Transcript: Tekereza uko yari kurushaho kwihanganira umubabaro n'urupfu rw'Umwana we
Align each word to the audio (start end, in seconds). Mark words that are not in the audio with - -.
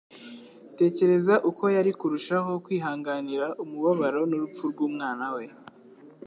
Tekereza 0.79 1.33
uko 1.49 1.63
yari 1.75 1.91
kurushaho 1.99 2.51
kwihanganira 2.65 3.45
umubabaro 3.63 4.21
n'urupfu 4.29 4.63
rw'Umwana 4.71 5.27
we 5.35 5.45